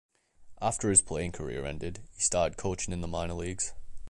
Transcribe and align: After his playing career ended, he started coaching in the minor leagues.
After 0.59 0.89
his 0.89 1.03
playing 1.03 1.31
career 1.33 1.63
ended, 1.63 1.99
he 2.15 2.23
started 2.23 2.57
coaching 2.57 2.91
in 2.91 3.01
the 3.01 3.07
minor 3.07 3.35
leagues. 3.35 3.71